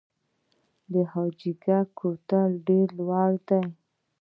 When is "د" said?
0.91-0.93